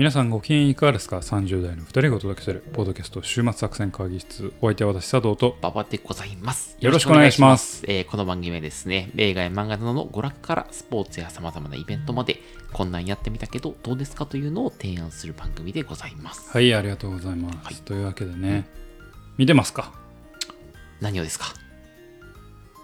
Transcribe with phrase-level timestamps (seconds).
[0.00, 4.50] 皆さんご機嫌いかがですか ?30 代の2人がお届けするポッドキャスト週末作戦会議室。
[4.62, 5.58] お相手は私佐藤と。
[5.60, 6.78] 馬場でございます。
[6.80, 7.84] よろしくお願いします。
[7.86, 12.38] えーこの番組はですね、映画や漫画などの娯楽からスポーツや様々なイベントまで、
[12.72, 16.48] こんなんやってみたけどどうですかというのを提案する番組でございます。
[16.50, 17.74] はいありがとうございます、はい。
[17.74, 18.66] というわけでね
[19.36, 19.92] 見てますか？
[21.02, 21.44] 何をですか？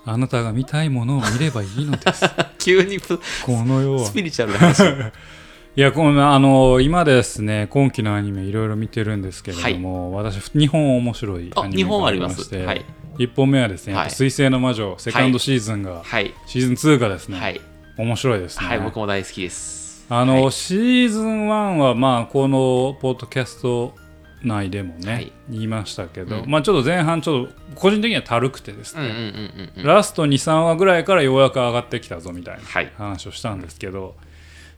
[0.05, 2.27] あなたが見たいものを見ればいいのです。
[2.61, 4.83] 急にプこの世はスピリチュアルな話。
[5.79, 12.83] いやこのあの今ですね今期のアニメいろいろ見てるんですけれども、私2本面白いアあ、ニメ日本がありまして、はい。
[13.19, 16.33] 1本目はですね、水星の魔女セカンドシーズンが、はい。
[16.47, 17.61] シーズン2がですね、はい。
[17.99, 20.07] 面白いですね、はい、僕も大好きです。
[20.09, 23.95] あの、はいシーズン1はまあこのポッドキャスト
[24.43, 29.73] 内でもね、はい言いましたけど、うんまあちょっと前半ちょっと個人的にはたるくてですね。
[29.77, 32.91] ラスト23話ぐらいからようやく上がってきたぞみたいなはい。
[32.97, 34.15] 話をしたんですけど、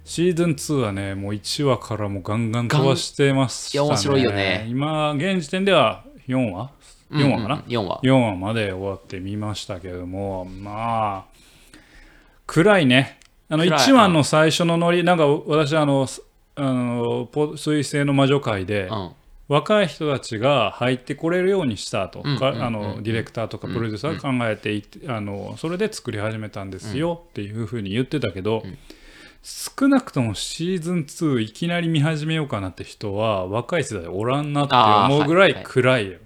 [0.08, 3.84] シーズン2はねもう1話からもうガンガン飛ばしてましたね。
[3.84, 4.66] いや面白いよね。
[4.70, 6.70] 今現時点では4話
[7.10, 8.00] ？4話かな、4話。
[8.02, 11.38] 4話まで終わってみましたけれどもまあ
[12.46, 13.18] 暗いね。
[13.50, 13.80] あの暗い。
[13.80, 16.22] 1話の最初のノリなんか私あのす
[16.54, 19.10] あのポ水星の魔女会で、うん。
[19.48, 22.62] 若い人たちが入ってこれるようにしたと、うんかうんうん。
[22.62, 28.78] あのディレクターとかプロデューサーが考えていて、あのそれで作り始めたんですよっていうふうに言ってたけど、ん
[29.50, 36.12] 少なくともシーズン2いきなり見始めようかなって人は若い世代おらんなって思うぐらいあーはい暗い。
[36.12, 36.18] よ、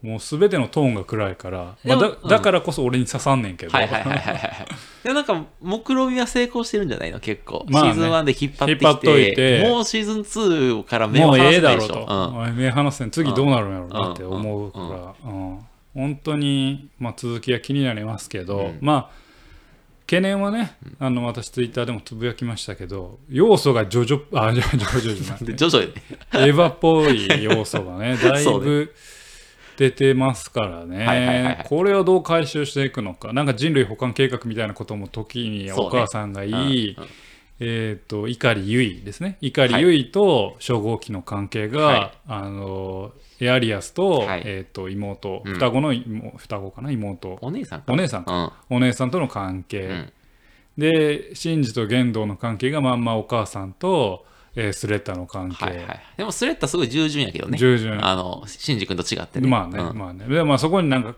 [0.00, 2.22] もう全てのトーンが暗いから、まあ、でもうん。
[2.22, 4.66] だだからこそ俺に刺さんねんけど、はいはいはいはいはい。
[5.02, 7.18] でもなんか、目論みは成功してるんじゃないの？
[7.18, 7.66] 結構。
[7.68, 7.94] まあね。
[7.94, 9.34] シーズン1で引っ張って引っ張っいて。
[9.34, 12.06] て、もうシーズン2から目をもう離ええだろうせないでしょ。
[12.06, 13.10] と、おい目離せん。
[13.10, 15.58] 次どうなるんやろうなって思うから、うん。
[15.94, 18.78] 本当に、まあ、続きが気になりますけど、うん。
[18.80, 19.25] まあ
[20.06, 25.92] 懸念はね、あの私ツイッターでもつぶやきましたけど要素がジョジョあジョジョじゃなくてで徐々に。
[26.34, 28.94] エヴァっぽい要素がねだいぶ
[29.76, 36.96] 出てますからねこれをどう回収していくのかなんか人類保管計画みたいなことも時にお母さんが言い、
[37.58, 44.42] えー、と碇結衣ですね碇結衣と初号機の関係が、はいあのエアリアスと,、はい。
[44.44, 45.42] えー、と妹。
[45.44, 45.54] うん。
[45.54, 46.90] 双子の妹双子かな？
[46.90, 47.38] 妹。
[47.40, 47.92] お姉さんか。
[47.92, 48.52] お姉さん。
[48.70, 50.12] お姉さんとの関係、うん。
[50.78, 56.00] でシンジと玄道の関係がまんまお母さんと、えースレッタの関係、はいはい。
[56.16, 57.58] でもスレッタすごい従順やけどね。
[57.58, 58.02] 従順。
[58.04, 59.48] あの、シンジ君と違ってね。
[59.48, 59.98] まあね、うん。
[59.98, 60.26] まあね。
[60.26, 61.14] で、まあそこになんか、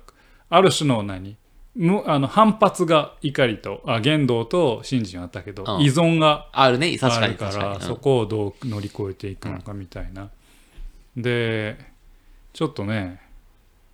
[0.51, 1.37] ある種の何？
[1.77, 5.83] むあの反発が怒りと、あ、言動と信じにあったけど、うん。
[5.83, 7.85] 依存があるね、確あかるから、に確かに。
[7.85, 10.31] そこをどう乗り越えていくのかみたいな。
[11.17, 11.79] で、
[12.59, 13.21] ちょっとね、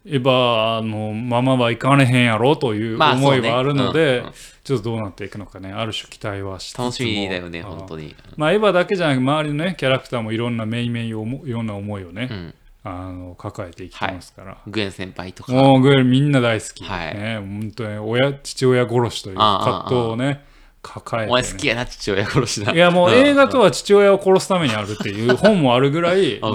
[0.06, 4.24] エヴァのままはいかれへんやろというまあ思いはあるので、
[4.64, 6.84] ちょっとどうなっていくのかね、ある種期待はしつつも。
[6.84, 8.16] 楽しみだよね、あ本当に。
[8.38, 12.54] まあ、エヴァだけじゃなく周りのねキャラクターもいろんなめいめいいろんな思いをね、うん。
[12.84, 15.52] あの抱えていきますから、グエン先輩とか。
[15.52, 17.14] もうグエルみんな大好き、はい。
[17.14, 20.42] ね、本当に親父親殺しという葛藤をね
[20.84, 22.72] 抱えて、ね、お前好きやな、父親殺しな。
[22.72, 26.52] いやもう映画とは、は父親を殺すためにあるっていう本もあるぐらい、んまあ、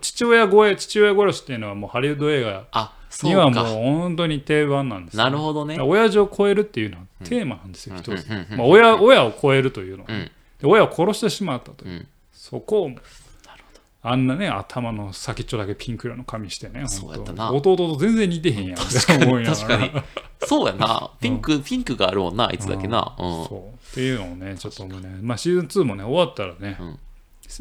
[0.00, 2.92] 父親超え父親殺しっていうのはもうハリウッド映画
[3.22, 3.64] にはもうか。
[3.64, 5.78] 本当に定番なんですよなるほどね。
[5.80, 10.30] 親父を超えるっていうのはテーマなんですよ、一つ、うんうんうんまあ、親親を超えるというのは、うん。
[10.60, 12.08] で親を殺してしまったという、うん。
[12.32, 12.90] そこを
[14.02, 17.72] あんなね頭の先っちょだけピンク色の髪してねそうやった本な当。
[17.74, 18.78] 弟と全然似てへんやん。
[18.80, 19.56] って思いながら。
[19.56, 20.02] 確かに。
[20.46, 21.10] そうやな。
[21.20, 23.14] ピンク、ピンクがあるもんな、あいつだけな。
[23.18, 23.26] うん。
[23.46, 23.76] そう。
[23.90, 25.18] っていうのをねちょっと思うね。
[25.20, 26.98] まあシーズン2もね終わったらね、うん。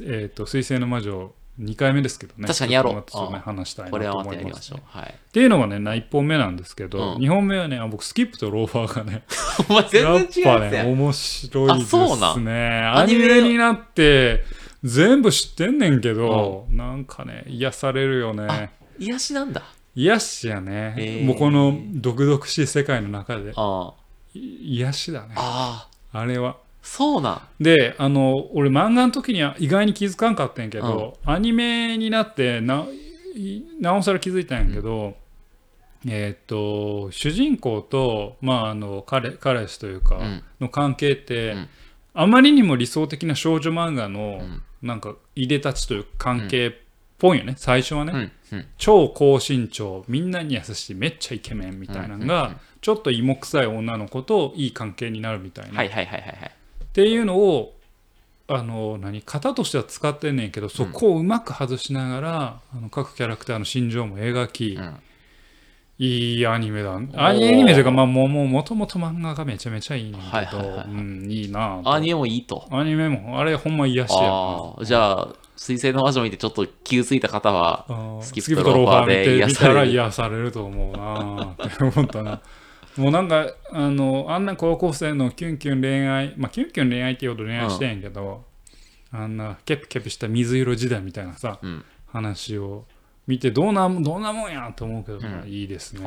[0.05, 2.93] えっ、と水星の魔女2回目ですけどね確かにやろう。
[3.05, 4.79] ちょっとね話したいなこれはまたと思いまやりますしょう。
[4.85, 5.09] はい。
[5.09, 7.21] っていうのがねな1本目なんですけど、うん。
[7.21, 9.23] 2本目はねあ僕スキップとローファーがね
[9.69, 10.85] お前全然違うぱやつやん。
[10.85, 12.91] ね面白いですね。
[12.95, 14.45] アニメになって
[14.83, 18.71] 全部知ってんねんけど、なんかね癒されるよね。
[18.97, 19.61] 癒しなんだ。
[19.95, 23.53] 癒しやね、へーもうこの毒々しい世界の中で。
[24.33, 25.33] 癒しだね。
[25.35, 25.89] あ。
[26.13, 26.25] あ。
[26.25, 26.57] れは。
[26.81, 27.63] そうなん。
[27.63, 32.85] であの俺漫画の時には意外に気づかんかったんやけど、アニメになってな
[33.35, 35.15] いなおさら気づいたんやけど、
[36.07, 40.43] えーっと主人公と、まあ、あの彼彼氏というか、うん。
[40.61, 41.69] の関係って、うん。
[42.13, 46.71] あまりにも理想的な少女漫画の、うんなんかいでたちという関係っ
[47.17, 48.31] ぽいよね、最初はね。
[48.77, 56.51] 超高身長みんなに優しいめっちゃイケメンみたいなのが、ちょっと芋臭い女の子といい関係になるみたいな、はいはいはいはいはい。
[56.83, 57.75] っていうのを
[58.47, 59.21] あの何？
[59.25, 64.95] 型としては使ってんねんけどそこをうまく外しながら、あの各キャラクターの心情も描き、うん。
[66.01, 72.65] いいアニメだーアニメというかまあもうもともと漫画がめちゃめちゃいいねんけど、はいはいうん、いいなアニメもいいと。
[72.71, 74.85] アニメもあれほんま癒しやなああ。
[74.85, 77.85] じゃあ、水星の魔女見てちょっと気づいた方は、
[78.21, 82.41] スキップとローファーでスキップとローファー見て見たら癒される癒されると思うなって思ったな。
[82.95, 88.45] もうなんかあのあんな高校生のキュンキュン恋愛まあキュンキュン恋愛っていうほど恋愛してんやけど、
[89.11, 91.83] あんなケピケピした水色時代みたいなさ、うん。
[92.11, 92.85] 話を
[93.29, 95.47] 見てどんなどんなもんやと思うけど、うん。
[95.47, 96.01] いいですね。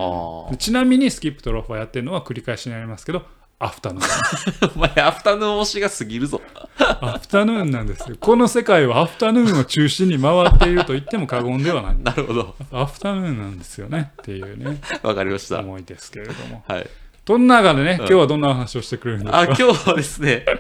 [0.50, 3.22] でちなみにスキップとローファーやってるのは繰り返しになりますけど
[3.60, 4.72] アフタヌーン。
[4.74, 6.40] お前、アフタヌーン推しが過ぎるぞ。
[7.00, 8.16] アフタヌーンなんですよ。
[8.18, 11.96] この世界はアフタヌーンを中心に回っていると言っても過言ではない。
[11.96, 12.56] なるほど。
[12.72, 14.10] アフタヌーンなんですよね。
[14.20, 14.80] っていうね。
[15.04, 15.60] わかりました。
[15.60, 16.64] 思いですけれども。
[16.66, 16.90] はい。
[17.24, 17.98] そんな中でね、ん。
[17.98, 20.44] 今日はどんな話をしてくれるんですあ、か今日はですね、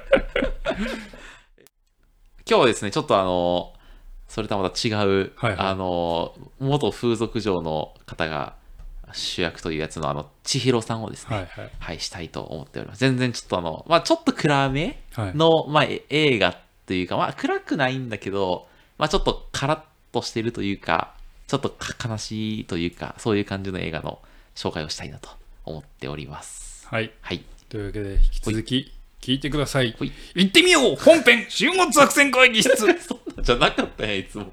[2.48, 3.72] 今日はですね、ちょっとあの、
[4.32, 5.56] それとはまた違う、はいはい。
[5.58, 8.54] あの、元風俗嬢の方が
[9.12, 11.70] 主役というやつの、あの、千尋さんをですね、はいはい。
[11.78, 13.00] はい、したいと思っております。
[13.00, 15.36] 全然ちょっとあの、まあちょっと暗めはい。
[15.36, 19.80] の、まあえ映画というか、まあ暗くないんだけど、まあちょっとカラッ
[20.14, 21.12] としてるというか、
[21.46, 24.18] ちょっとか悲しいというか、そういう感じの映画の
[24.54, 25.28] 紹介をしたいなと
[25.66, 26.88] 思っております。
[26.88, 27.12] はい。
[27.20, 27.44] はい。
[27.68, 29.94] というわけで引き続き聞いてください。
[30.34, 32.74] 行ってみよう本編週末作戦会議室
[33.42, 34.52] じゃなかったやんいつも。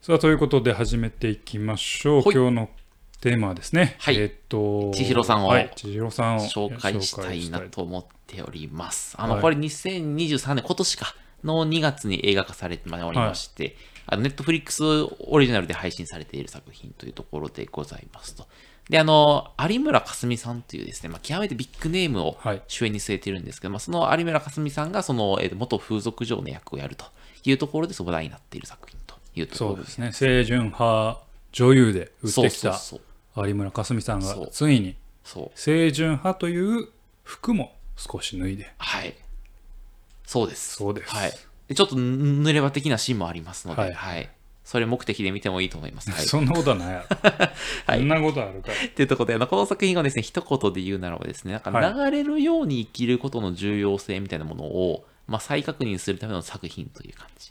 [0.00, 2.70] さあということで始めていきましょう今日の
[3.20, 9.14] テーマはですねはいえーっと千尋さんをはい千尋さんを紹介したいなと思っております。
[9.18, 11.14] あの、はいこれ2023年、今年か、
[11.44, 13.76] の2月に映画化されておりまして、
[14.10, 18.46] ネットフリックスオリジナルで配信されている作品というところでございますと。
[18.88, 27.04] で、あの、有村架純さんというですね、まあ、極めてビッグネームをはい主演に据えているんですけど、まあ、その有村架純さんが、その、えー元風俗嬢の役をやると
[27.44, 31.20] いうところで、話題になっている作品というところそうですね清純派
[31.52, 32.78] 女優で売ってきた
[33.36, 35.58] 有村架純さんがついにそう。
[35.58, 36.88] 清純派という
[37.24, 39.14] 服も少し脱いではい。
[40.24, 40.76] そうです。
[40.76, 41.32] そうですはい。
[41.68, 44.28] でちょっとぬ濡れ場的なシーンもありますので、ははいい。
[44.68, 46.10] それ目的で見てもいいと思います。
[46.12, 46.26] はい。
[46.26, 47.16] そんなことはないやろ
[47.86, 57.50] はいそんなことあるかというところで、この作品をですね、一言で言うならばですね、なんかはい流れるように生きることの重要性みたいなものを、まあ、再確認するための作品という感じ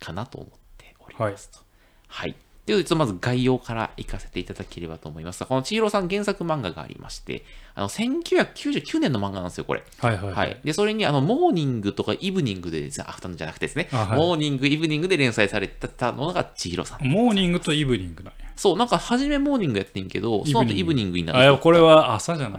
[0.00, 1.60] かなと思っておりますと。
[2.08, 2.34] はい。
[2.66, 7.44] ということで、ちょっとまず概要からいかせていただければと思いますが、この千尋さん原作漫画がありまして、
[7.76, 9.84] あの、1999年の漫画なんですよ、これ。
[9.98, 10.60] はいはいはい。
[10.64, 17.06] で、それに、あの、モーニングとかイブニングでですね、アフタヌーンじゃなくてですね、あはいモーニング、イブニングで連載されてたのがちひろさん。
[17.06, 21.52] モーニングとイブニングなんやそう、なんか、初めモーニングやってんけど、その後イブニングになる。
[21.54, 22.58] あこれは朝じゃな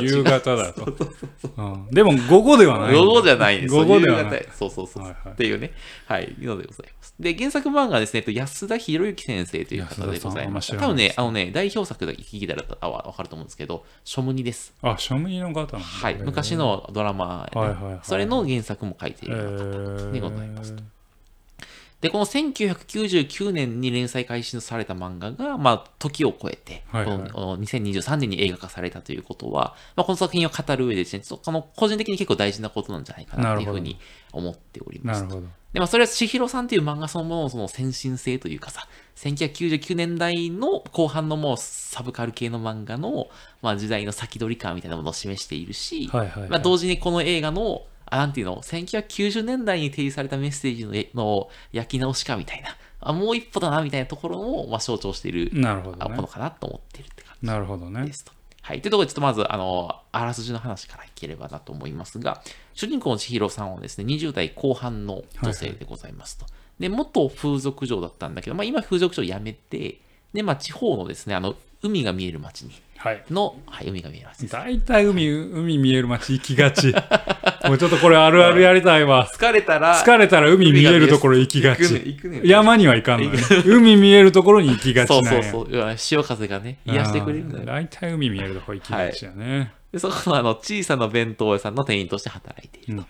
[0.00, 0.04] い？
[0.04, 0.84] 夕方だと
[1.56, 3.74] うんでも午後ではない午後じゃないです。
[3.74, 5.16] 午後ではないそうそうそう。
[5.28, 5.72] っていうね。
[6.06, 6.24] はい。
[6.38, 7.14] いうのでございます。
[7.18, 10.76] で、原作漫画はですね、えっと安田博之先生という方でございます。
[10.76, 14.74] 多分ね、あのね、代表作だけ聞いたらあわわかると思うんですけど、ショムニです。
[14.82, 16.14] あ庶民の方なんだはい。
[16.16, 20.82] 昔のドラマ、ねはいはいはいそれの原作も書いていへる方ーでございますと。
[22.02, 27.16] で、この1999年に連載開始された漫画が、まあ、時を超えて、はいはい。
[27.16, 34.00] このこの2023年に映画化されたということは、まあ、この作品を語る上でですね、ちょっとあの個人的に結構大事なことなんじゃないかなというふうに
[34.32, 35.20] 思っております。
[35.22, 35.26] と。
[35.28, 35.52] なるほど。
[35.72, 43.28] で、まあ、それは千尋さんっていう漫画そのもののその先進性というかさ、1999年代の後半のもうサブカル系の漫画の、
[43.62, 46.50] まあ、時代の先取り感みたいなものを示しているし、はいはいはい。
[46.50, 58.32] まあ、同時にこの映画の、あなんていうの、1990年代に提示されたメッセージのえの焼き直しかみたいな、あもう一歩だなみたいなところを、まあ、象徴している、なるほどものかなと思っているって感じなるほどねですと。
[58.60, 58.82] はい。
[58.82, 62.42] というところで、ちょっとまず、あの、あらすじの話からいければなと思いますが、
[62.74, 66.44] 主人公の千尋さんはですね、20代後半の女性でございますと。
[66.78, 70.00] で、元風俗嬢だったんだけど、まあ、今風俗嬢辞めて、
[70.34, 73.24] で、まあ、地方のですね、あの、海が見える町に、はい。
[73.30, 74.52] の、はい、海が見える町です。
[74.52, 76.94] 大体海海見える街行きがち。
[77.66, 79.28] もうちょっとこれあるあるやりたいわ。
[79.32, 81.82] 疲れたら、疲れたら海見えるところ行きがち。
[81.82, 83.32] 行くね山には行かんのよ。
[83.66, 85.94] 海見えるところに行きがちそうそうそう。
[85.96, 87.64] 潮風がね、癒してくれるんだよ。
[87.64, 93.06] 大体海見えるところ行きがちやね、で、そこのあの、小さな弁当屋さんの店員として働いていると。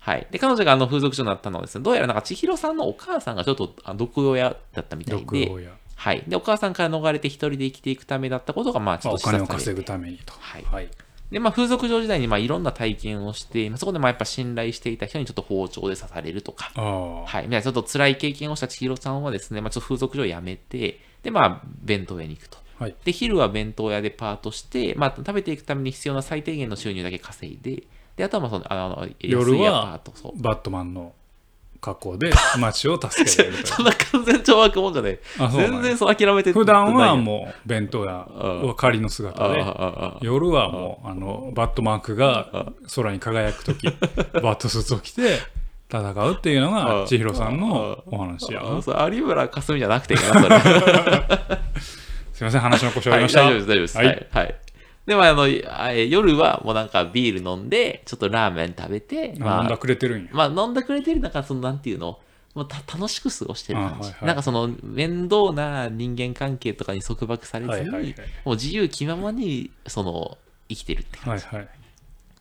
[0.00, 0.26] はい。
[0.30, 5.70] で、彼女があの、風俗嬢になったのはですね、どうやらなんか千尋さんのお母さんがちょっとあ毒親だったみたいで、毒親
[6.02, 6.24] はい。
[6.26, 10.88] で、お母さんから逃れて一人で生きていくためだったことが、まあ、ちょっとまあお金を稼ぐためにとはいはい、
[11.30, 17.44] で、まあ、風俗嬢時代に、まあ、いろんな体験をして、まあそこで、まあ、やっぱ信頼していた人にちょっと包丁で刺されるとか、ああはい。
[17.44, 22.58] みたいなちょっと辛い経験をした千尋さんはですね、まあ、ちょっと風俗嬢を辞めて、で、まあ、弁当屋に行くと。
[22.80, 27.84] はいで、昼は弁当屋でパートして、まあ、食べていくために必要な最低限の収入だけ稼いで、
[28.16, 30.42] で、あとはまあその、あの、夜はト、そう。
[30.42, 31.14] バットマンの
[31.82, 35.18] 格好で 街を助けられるとそんな完全懲悪もんじゃない。
[35.50, 37.16] 全然そう諦めて普段はう。
[37.18, 38.26] もう弁当屋
[38.62, 43.88] うん仮の姿でああああ夜はもうあのバットマークが空に輝く時
[44.42, 45.38] バットスーツを着て
[45.90, 48.62] 戦うっていうのが千尋さんのお話や
[49.10, 50.58] 有村架純じゃなくていいかな、それ。
[52.32, 53.98] すいません話の腰折はい、りました、大丈夫です、大丈夫です。
[53.98, 54.26] ははいい。
[54.38, 54.54] はい。
[55.06, 60.30] でも、あの、夜はもうなんかビール飲んで、ちょっとラーメン食べて、あ飲んだまあ、くれてるんや。
[60.32, 62.20] まあ、飲んでくれてる、なんかその、なんていうの、
[62.54, 64.26] もうた楽しく過ごしてる感じ、あはいはい。
[64.26, 68.14] なんかその面倒な人間関係とかに束縛されずに、はいはいはい。
[68.44, 70.36] もう自由気ままにその
[70.68, 71.68] 生きてるって感じ、はいはい。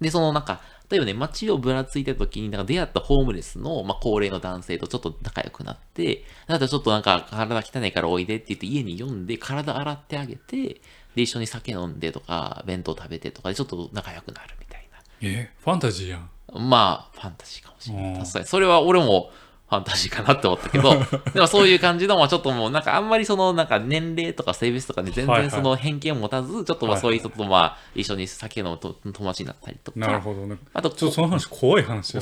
[0.02, 10.82] でそのなんか例えばね街をぶらついてた時になんか出会ったホームレスの、まあ、高齢の男性とちょっと仲良くなってだったらちょっとなんか体汚いからおいでって言って家に呼んで体洗ってあげて
[11.16, 14.82] で一緒に酒飲んでとか弁当食べてとかでちょっと仲良くなるみたい
[15.24, 16.30] えファンタジーやん。
[16.54, 18.16] なまあファンタジーかもしれなうん。
[18.16, 18.46] い確かに。
[18.46, 19.30] それは俺も
[19.72, 20.94] ファンタジーかなって思ったけど
[21.34, 30.00] でもそういう感じの、まあ、ちょっともうなんかあんまりそのなんか年齢とか性別とかに全然その偏見を持たずちょっとまあそういう人とまあ一緒に酒飲むと友達になったりとか。
[30.00, 30.58] なるほどね。
[30.74, 32.22] あとちょっとその話怖い話や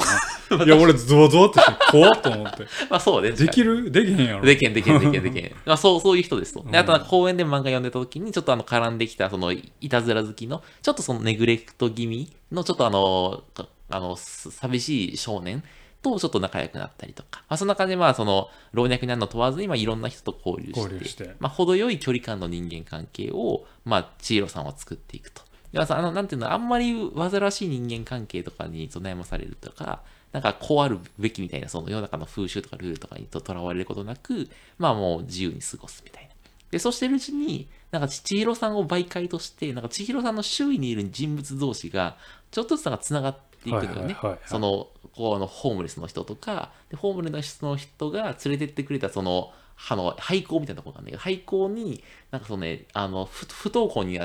[0.51, 0.61] な。
[0.63, 2.67] いや俺ゾワゾワってして怖っと思って。
[2.87, 3.89] まあそうねできる？
[3.89, 4.45] できへんやろ。
[4.45, 5.51] できんできんできんできん。
[5.65, 6.63] まあそう、そういう人ですと。
[6.69, 15.63] で、あとなんか公園で漫画読んでた時に、ちょっとあの絡んできた、そのいたずら好きの、ちょっとそのネグレクト気味の、ちょっとあの、かあの、す寂しい少年
[16.01, 17.43] とちょっと仲良くなったりとか。
[17.49, 25.41] まあそんな感じで、まあその、老若男女問わずに、まあいろんな人と交流して、してまあ程よい距離感の人間関係を、まあ千尋さんは作っていくと。
[25.71, 30.01] でまあさあの、なんていうの、あんまり煩わしい人間関係とかに悩まされるとか、
[30.31, 36.29] なんかこうあるべきみたいな、その世の中の風習とかルールとかにとらわれることなく、まあもう自由に過ごすみたいな。
[36.71, 42.17] で、そうしてるうちに、なんか千尋さんを媒介として、なんか千尋さんの周囲にいる人物同士が、
[42.51, 44.15] ちょっとずつなんか繋がっていくのよね。
[44.45, 44.87] その、
[45.19, 49.51] こうあの、ホームレスの人とか、でホームレスの人が連れてってくれた、その、
[49.89, 54.17] あの、廃校みたいなところがあるんだけど、廃校に、なんかそのね、あの、不不登校に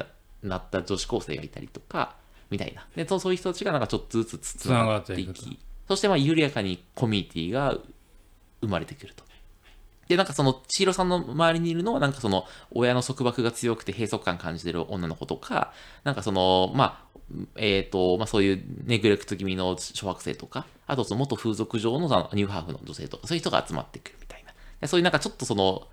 [0.44, 2.14] なった女子高生がいたりとか、
[2.48, 2.86] みたいな。
[2.94, 5.58] で、そうそういう人たちがなんかちょっとずつつながっていき、
[5.88, 7.76] そしてまあ緩やかにコミュニティが
[8.60, 9.24] 生まれてくると。
[10.06, 15.72] で、なんかその、千尋さんの周りにいるのは、なんかその、親の束縛が強くて閉塞感感じてる女の子とか、
[16.04, 17.03] なんかその、まあ、
[17.56, 24.52] えっ、と、まあそういうネグレクト気味の小学生とか、あとその元風俗上のそのニューハーフの女性とか、そういう人が集まってくるみたいな。
[24.80, 25.88] でそういうなんかちょっとその、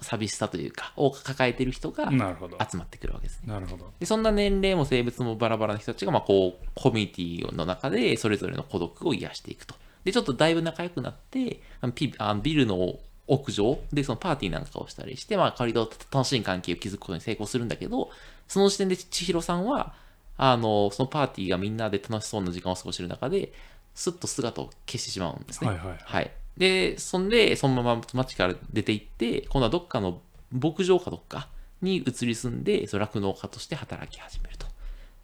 [0.00, 3.52] 寂しさというか、を抱えてる人が集まってくるわけですね。
[3.52, 9.74] なるほどでそんな年齢も性別もバラバラな人たちが、まあ、こう、コミュニティの中で、それぞれの孤独を癒していくと。
[10.04, 18.10] で、ちょっとだいぶ仲良くなって、あのピあのビルの屋上で、そのパーティーなんかをしたりして、まあ、仮と楽しい関係を築くことに成功するんだけど、
[18.48, 19.94] その時点で千尋さんは、
[20.36, 23.52] あの、そのパーティーがみんなで楽しそうな時間を過ごしている中で、
[23.94, 25.68] すっと姿を消してしまうんですね。
[25.68, 26.30] はいはいはい。
[26.56, 30.20] で、そんで、そのまま街から出て行って、今度はどっかの
[30.50, 31.48] 牧場かどっか
[31.80, 34.66] に移り住んで、その酪農家として働き始めると。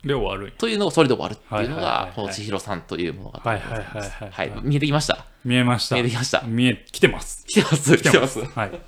[0.05, 3.71] で終わるというのが、それで終わるっていうのがこの千尋さんという物語でございます。
[3.73, 4.61] はいはいはいはいはい。
[4.63, 5.25] 見えてきました？
[5.45, 8.45] 見えました見えてきました見え来てます来てます、来てます。
[8.45, 8.81] はい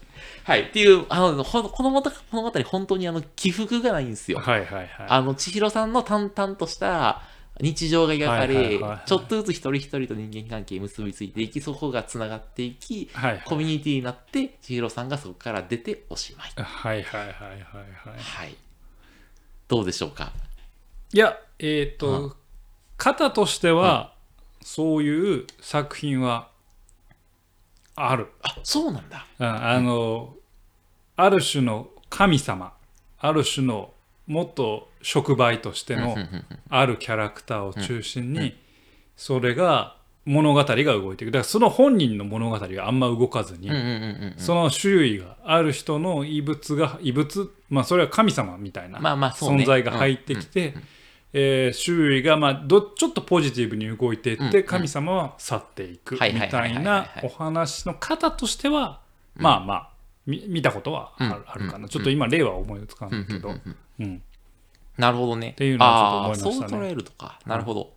[0.45, 0.63] はい。
[0.63, 4.39] っていう、あの、この物語、本当にあの、起伏がないんですよ。
[4.39, 7.23] はいはいはいあの、千尋さんの淡々とした
[7.61, 16.53] 日常が描かはいはいはいれはい、ちょっとずつ一人一人と人間関係に結びついていき、そこがつながっていき、はいはいコミュニティになって、千尋さんがそこから出ておしまい。
[16.57, 17.61] はいはいはいはいはい
[18.19, 18.57] はい。
[19.69, 20.33] どうでしょうか？
[21.13, 22.37] いやえっ、と
[22.97, 24.15] 型としては、
[24.63, 26.50] そういう作品は
[28.09, 28.29] ある。
[28.43, 29.27] あ、そうなんだ。
[29.39, 30.35] うんあの、
[31.17, 32.73] ある種の神様
[33.19, 33.93] ある種の
[34.27, 36.17] 元触媒としての
[36.69, 38.57] あるキャラクターを中心に
[39.17, 41.31] それが物語が動いていく。
[41.31, 43.71] だからその本人の物語があんま動かずに。
[44.37, 48.99] その周囲がある人の異物が異物まあそれは神様みたいな
[49.31, 50.75] 存在が入ってきて、
[51.33, 59.01] えー周囲がまあどちょっとポジティブに動いていって、うん神様は去っていくみたいなお話の方としては、
[59.37, 59.91] まあまあ
[60.27, 61.89] み見たことはある,、かな、うん。
[61.89, 63.55] ちょっと今例は思いつかないけど、
[64.01, 64.23] うん
[64.99, 65.55] なるほどね。
[65.57, 66.69] ていうのはちょっと思いましたね。
[66.71, 67.39] そう捉えるとか。
[67.47, 67.93] なるほど。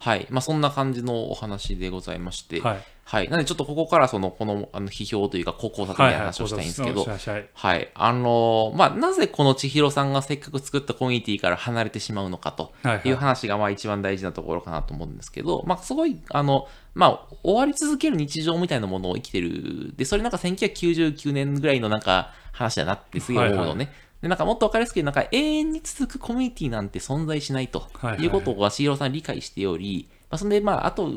[0.00, 0.26] はい。
[0.30, 2.60] まあそんな感じのお話でございまして。
[2.60, 3.28] はいはい。
[3.30, 7.90] なのでちょっとここからその、このあの批評というか、高校作みたいな話をしたいんですけど、はいはいはいはい。
[7.94, 19.94] あのーまあ、なぜこの千尋さんがせっかく作ったコミュニティから離れてしまうのかとはいはいいう話が、まあ、一番大事なところかなと思うんですけど、まあ、すごい、あの、まあ、終わり続ける日常みたいなものを生きてる。
[19.96, 23.84] で、それなんか1999年ぐらいのなんか話だなってすげえ思うのね。
[23.86, 31.12] はいで、なんかもっとわかりやすく言うなんか永遠に続くコミュニティなんて存在しないとはいはいいうことを千尋さん理解しており、まあ、そんで、まあ、あと、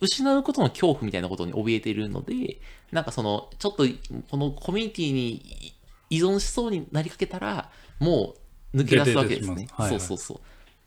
[0.00, 2.60] 失うことの恐怖みたいなことに怯えているので、
[2.92, 3.84] なんかその、ちょっと
[4.30, 5.74] このコミュニティに
[6.10, 8.34] 依存しそうになりかけたら、も
[8.74, 9.68] う抜け出すわけですね。
[9.72, 10.40] はいはい、そうそうそう。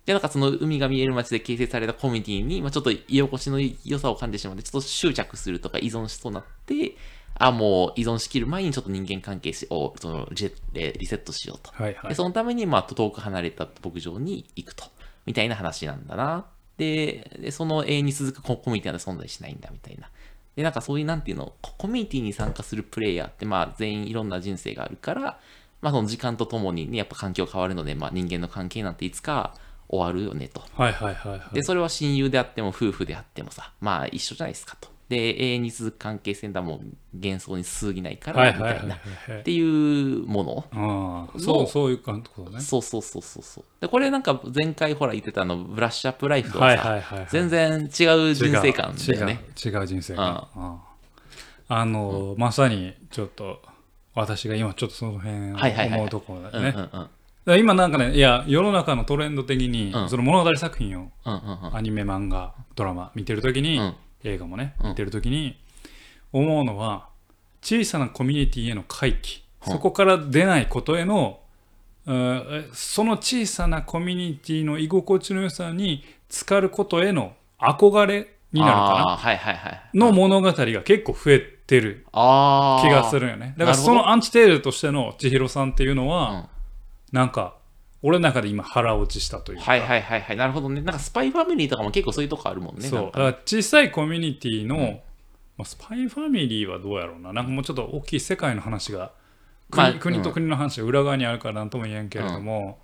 [0.05, 6.95] で、なんかその海が見える街で形成されたコミュニティに、まあ、ちょっと居心地の良さを感じてしまって、ちょっと執着するとか依存しそうになって、
[7.35, 11.71] あ、もう依存しきる前にちょっと人間関係をそのリリセットしようと。
[11.71, 14.85] はいはい、でそのために、まあ、遠く離れた牧場に行くと。
[15.25, 16.47] みたいな話なんだな。
[16.79, 20.09] で、でその永遠に続くコミュニティは存在しないんだみたいな。
[20.55, 25.39] で、なんかそういうなんていうの、コミュニティに参加するプレイヤーって、まあ全員いろんな人生があるから、
[25.81, 29.55] まあその時間とともにね、やっぱ環境変わるので、まあ人間の関係なんていつか
[29.89, 30.63] 終わるよねと。
[30.73, 31.55] はいはいはい、はい。
[31.55, 34.89] で、それは親友であっても夫婦であってもさ、まあ一緒じゃないですかと。
[35.09, 36.81] で、永遠に続く関係性だも
[37.13, 41.33] 幻想に過ぎないから、みたいな、っていうもの。
[41.39, 42.61] そう、そういう感じね。
[42.61, 43.63] そうそうそうそうそう。
[43.81, 49.43] で、これなんか前回ほら言ってたの、ブラッシュアップライフとはさ、全然違う人生観だよね。
[49.65, 50.47] 違う人生観。
[51.67, 53.61] あの、まさにちょっと、
[54.13, 55.53] 私が今ちょっとその辺
[55.93, 56.89] 思うところだよ
[57.45, 57.59] ね。
[57.59, 63.79] 今なんかね、いや、世の中のトレンド的に、その物語作品を、アニメ、漫画、ドラマ見てるときに、
[64.23, 65.59] 映画もね見てる時に
[66.31, 67.07] 思うのは
[67.61, 69.43] 小さなコミュニティへの回帰。
[69.61, 71.41] そこから出ないことへの
[72.73, 79.17] その小さなコミュニティの居心地の良さに浸かることへの憧れになるかな。
[79.93, 83.53] の物語が結構増えてる気がするよね。
[83.57, 86.49] だからそのアンチテーゼとしての千尋さんっていうのは
[87.11, 87.58] なんか
[88.01, 89.65] 俺の中で今腹落ちしたというか。
[89.65, 90.37] はいはいはいはい。
[90.37, 90.81] なるほどね。
[90.81, 92.87] なんかスパイファミリーとかも結構そういうとこあるもんね。
[92.87, 93.01] そう。
[93.05, 94.83] だから小さいコミュニティの、うん、
[95.57, 97.33] まあ、スパイファミリーはどうやろうな。
[97.33, 99.11] なんかもうちょっと大きい世界の話が
[99.69, 102.79] 国まあ、国と国の話が裏側にあるから何とも言えんけれども、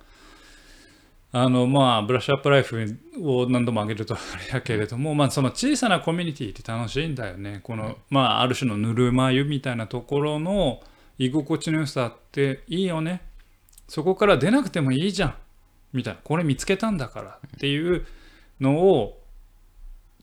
[1.32, 7.60] うん、あのまあブラッシュアップライフを何度も挙げるとあれやけれども、まあ、その小さなコミュニティって楽しいんだよね。
[7.64, 10.80] この、うん、まあある種のぬるま湯みたいなところの
[11.18, 13.22] 居心地の良さっていいよね
[13.88, 15.34] そこから出なくてもいいじゃん。
[15.92, 16.20] みたいな。
[16.22, 17.38] これ見つけたんだから。
[17.56, 18.06] っていう
[18.60, 19.20] のを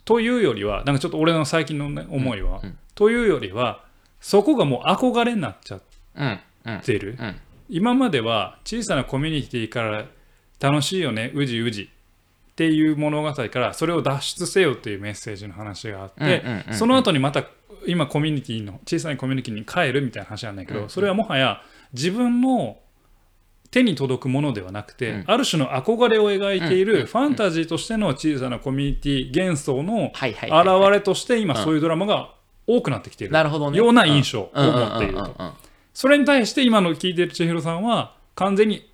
[0.05, 3.83] というよりはなんかちょっと俺の最近の、ね、思いは、うんうん、というよりは
[4.19, 5.81] そこがもう憧れになっちゃっ
[6.83, 7.35] てる、うんうん、
[7.69, 10.05] 今までは小さなコミュニティから
[10.59, 17.45] 楽しいよねうじうじっていう物語からそれを脱出せよっていうメッセージの話があって、その後にまた
[17.87, 22.77] 今コミュニティの小さなコミュニティに帰るみたいな話なんだけど、それはもはや自分の
[23.73, 32.35] 手に届くものではなくて、うん、ある種の憧れを描いているファンタジーとしての小さなコミュニティ幻想の現れとして今そういうドラマが
[32.67, 35.35] 多くなってきているような印象を持っていると。
[35.91, 38.87] それに対して今の聞いている千尋さんは完全に、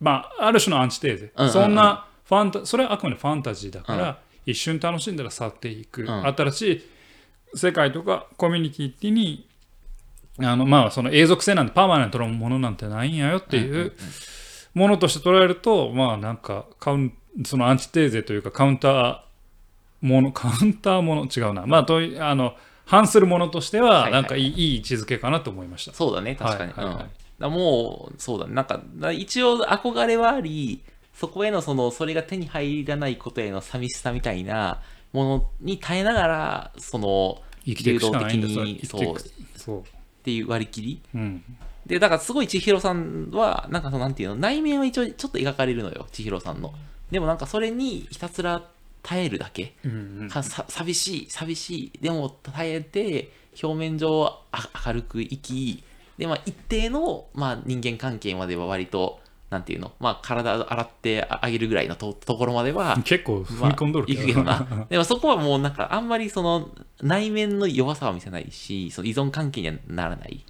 [0.00, 6.82] まあ、ある種のアンチテーゼ、そんなファンタそれはあくまでファンタジーだから、一瞬楽しんだら去っていく、新しい
[7.54, 9.46] 世界とかコミュニティに
[10.38, 13.92] あのまあその永続性なんてパーマネントのものなんてないんやよっていう
[14.74, 19.18] ものとして捉えるとまあなんかカウンそのアンチテーゼというかカウンター
[20.00, 21.66] もの カウンターもの違うな。
[21.66, 25.94] まあとあの反するものとしてはなんかいい,、いい位置づけかなと思いました。
[25.94, 27.06] そうだね確かに、はいはいはい。
[27.40, 28.54] うん、もうそうだね。
[28.54, 28.80] なんか
[29.12, 30.82] 一応憧れはあり
[31.14, 39.16] そこへのそのそれが手に入らないことへの寂しさみたいなものに耐えながらその流動的にそう。
[39.56, 39.84] そう
[40.24, 41.44] っていう割り切り、うん、
[41.84, 46.72] でだからすごい千尋さんはなんかそのなんていうの内面は一応ちょっと描かれるのよ千尋さんの。
[47.10, 48.66] でもなんかそれにひたすら
[49.02, 53.30] 耐えるだけ、うんうん、寂しい寂しいでも耐えて
[53.62, 54.40] 表面上
[54.86, 55.84] 明るく生き
[56.16, 64.86] で、まあ、一定の、まあ、人間関係までは割となんていうの、まあ、体洗ってあげるぐらいのとところまでは 結構踏み込んどるけど,、まあ、けどな。
[64.90, 66.70] でもそこはもうなんかあんまりその
[67.02, 70.44] 内面の弱さは見せないしその依存関係にはならない。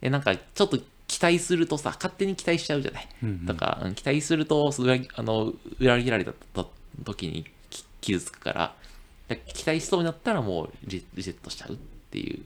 [0.00, 6.32] でなんかちょっと期待するとさ勝手に期待しちゃうじゃない、うんうん、とか期待すると裏あの裏切られた
[7.04, 7.44] 時に
[8.00, 8.74] 傷つくから
[9.28, 11.76] 期待しそうになったらもうリセットしちゃうっ
[12.10, 12.42] ていう。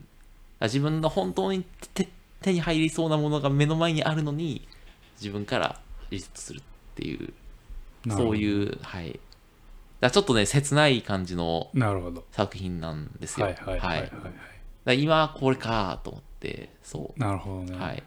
[0.61, 4.67] 自分の本当に手に入りそうなものが目の前にあるのに
[5.19, 6.61] 自分からリセットするっ
[6.95, 7.33] ていう
[8.09, 9.19] そういうはい。
[9.99, 11.71] だちょっとね切ない感じの
[12.31, 13.47] 作品なんですよ。
[13.47, 14.11] はいはいはいはい、
[14.85, 17.19] はい、今これかと思ってそう。
[17.19, 17.77] なるほどね。
[17.77, 18.03] はい、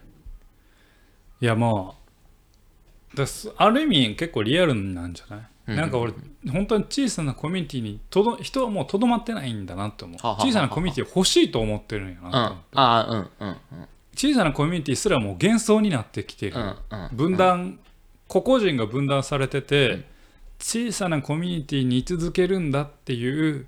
[1.41, 3.25] いやまあだ
[3.57, 5.41] ある意味結構リアルなんじゃな
[5.73, 6.13] い、なんか俺
[6.49, 10.17] 本当に小さなコミュニティにとど人はもうとどまってないんだなって思う。
[10.17, 17.79] 小さなコミュニティ欲しいと思ってるんやなと思って、うん、あうんうんうん小さなコミュニティすらもう幻想になってきてる、うんうん、分断
[18.27, 20.05] 個々人が分断されてて、
[20.59, 23.65] 小さなコミュニティに居続けるんだっていう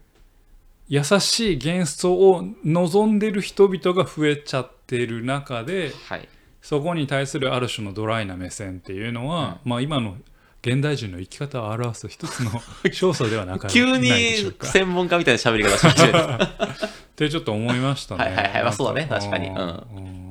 [0.87, 6.29] 優しい幻想を望んでる人々が増えちゃってる中ではい。
[6.61, 10.15] そこに対するある種のドライな目線っていうのは、まあ今の
[10.61, 12.51] 現代人の生き方を表す一つの
[12.93, 14.67] 少佐ではなか急ないでしょうにか。
[14.67, 18.23] 専門家みたいな喋り方しましたねってちょっと思いましたね。
[18.23, 18.63] はいはいはい。
[18.63, 19.07] まあそうだね。
[19.09, 19.49] 確かに。
[19.49, 19.57] うん。
[19.57, 19.61] う
[19.99, 20.22] ん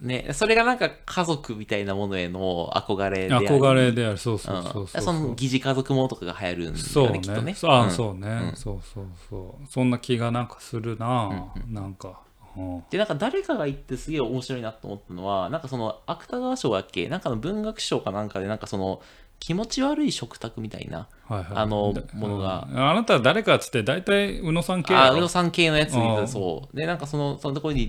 [0.00, 0.28] ね。
[0.32, 3.46] それがなんか家族みたいなものへの憧れであり。
[3.48, 5.02] 憧れであるそうそううんそうそう。
[5.02, 7.08] その疑似家族ものとかが流行るんだそうね。
[7.08, 7.54] よねきっとね。
[7.54, 7.90] そうあ、ん。
[7.90, 8.56] そうね、うん。
[8.56, 9.66] そうそうそう。
[9.68, 12.20] そんな気がなんかするな、なんか、
[12.56, 12.84] うん。
[12.90, 17.08] でなんか誰かが言ってすげえ面白いなと思ったのはなんかその芥川賞だっけ？
[17.08, 19.00] なんかの文学賞かなんかでなんかその
[19.40, 22.66] 気持ち悪い食卓みたいなはいはい、あのだものが。
[22.68, 22.78] うん。
[22.78, 25.92] あなたは誰かっつって大体宇野さん系あ宇野さん系のやつ
[26.26, 26.76] そう。
[26.76, 27.88] でなんかそのそのところに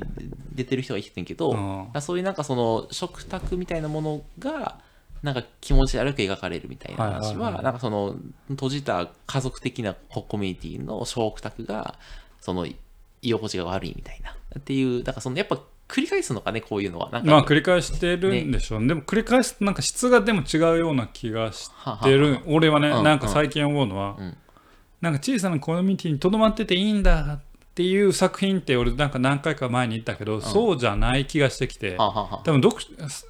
[0.53, 2.01] 出てる人がいてんけど、うん。
[2.01, 4.79] そういうなんかその食卓みたいなものが
[5.23, 8.15] なんか気持ち悪く描かれるみたいな話は,、なんかその
[8.49, 11.95] 閉じた家族的なココミュニティの食卓が
[12.39, 14.35] その居心地が悪いみたいな。
[14.59, 15.59] っていうだからそのやっぱ
[15.91, 17.09] 繰り返すのかねこういうのは。
[17.11, 21.69] なんか、まあ繰り返してるんでしょう、でも繰り返すとなんか質がでも違うような気がし
[22.03, 22.39] てる。
[22.45, 24.37] 俺はね、うんなんか最近思うのは、うん。
[25.01, 27.41] なんか小さなコミュニティにとどまってていいんだっ
[27.73, 32.41] ていう作品って俺なんか何回か前に言ったけど、そうじゃない気がしてきて、はあはあはあ。
[32.45, 32.83] 多分読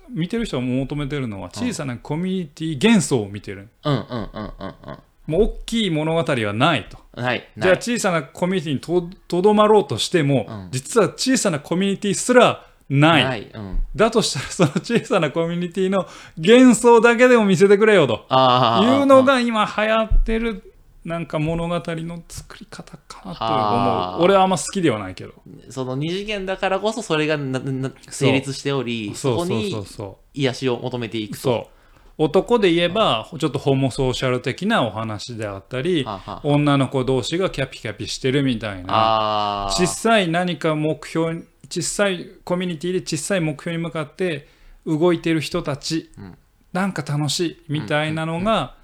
[0.09, 3.69] 見てる人が求めてるのは小さなコミュニティ幻想を見てる。
[3.83, 4.97] うんうんうんうんうん
[5.31, 6.97] もう大きい物語はないと。
[7.15, 10.67] ないじゃあ小さなコミュニティにととどまろうとしても、うん。
[10.71, 13.23] 実は小さなコミュニティすらない。
[13.23, 18.13] ない、うん、だとしたらその小さなコミュニティの幻想だけでも見せてくれよと。
[18.13, 20.73] いうのが今流行ってる
[21.05, 24.23] なんか物語の作り方かなと思う。
[24.23, 25.33] 俺はあんま好きではないけど。
[25.69, 27.37] その二次元だからこそそれが
[28.09, 29.81] 成立しておりそこそうそうそう。
[29.81, 31.41] にそ癒しを求めていうくと。
[31.41, 31.80] そう
[32.23, 36.05] 男で言えばちょっとホモソーシャル的なお話であったり
[36.43, 39.69] 女の子同士がキャピキャピしてるみたいな。
[39.71, 44.47] 小さい何か目標に小さいコミュニティで小さい目標に向かって
[44.85, 46.37] 動いてる人たち、ん。
[46.73, 48.75] なんか楽しいみたいなのが、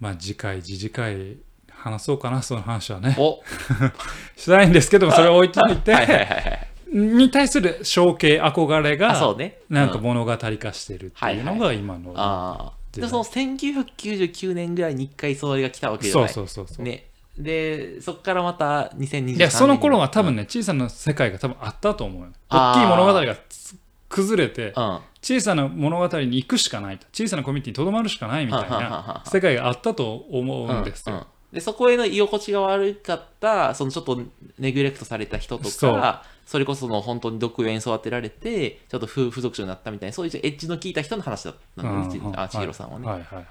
[0.00, 1.36] まあ次回次次回
[1.70, 3.14] 話そうかなその話はね。
[3.18, 3.42] お。
[4.36, 5.92] したいんですけどもそれを置いといて。
[5.92, 9.58] はいはいはいはいに対する象形憧れあそうがね。
[9.68, 16.32] なんかうん物語化してるっていうのが今の、ああでその1999年ぐらいに一回それが来たわけじゃそうない。
[16.32, 17.08] そうそうそう、ね。
[17.36, 23.76] でそこからまた2023年いやその頃は多分ねね、小さな世界が多分あったと思う大きい物語がつ
[24.08, 24.98] 崩れてうん。
[25.20, 27.06] 小さな物語に行くしかないと。
[27.12, 31.16] 小さなコミュニティにとどまるしかないみたいなは世界があったと思うんですよ。
[31.16, 31.26] うんうん。
[31.52, 34.20] でそこへの居心地が悪かったそのちょっと
[34.58, 35.94] ネグレクトされた人とそう。
[35.94, 43.44] かそれこそその本当に毒親に育てられてちょっと不不属種になったみたいなそういうエッジの効いた人の話だったんであ千尋さんはね、はいはいはい。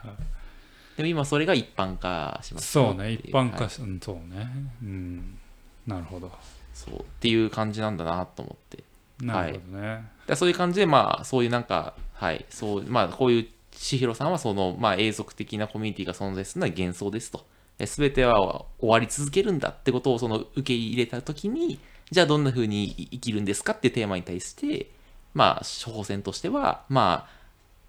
[0.98, 4.50] でも今それが一般化しますそうね、一般はい化し、うんそうね。
[4.82, 5.38] うん。
[5.86, 6.32] なるほど。
[6.74, 8.84] そうっていう感じなんだなと思って
[9.24, 10.04] なるほどね。
[10.26, 17.46] でそういう感じでまあそういうなんかはいそうまあこういう千尋さんはそのまあ永続的なコミュニティが存在するのは幻想ですと
[17.86, 21.80] すべては終わり続けるんだってことをその受け入れた時に
[22.12, 24.92] じゃあどんな風に生きるんですかっていうテーマに対して
[25.34, 27.30] まあ処方箋としてはまあ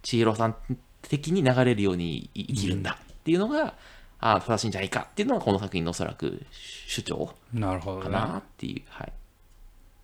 [0.02, 0.56] 千尋さん
[1.02, 3.74] 的に流れるように生きるんだっていうのが、
[4.20, 6.42] ああ正しいんじゃないかっていうのがこの作品のおそらく
[6.86, 8.04] 主張なるほどね。
[8.04, 9.12] かなっていう、はい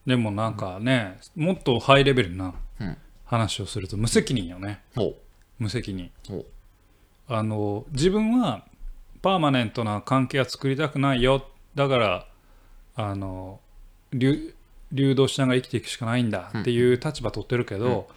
[0.06, 4.82] でもなんかね、もっとハイレベルなうん話をすると無責任よね。
[4.94, 5.16] ほう
[5.58, 6.10] 無責任。
[7.26, 8.64] あの自分は
[9.22, 12.26] パーマネントな関係は作りたくないよだから
[12.96, 13.60] あの
[14.14, 14.54] 流
[14.92, 18.08] 流動しながら生きていくしかないんだっていう立場取ってるけど、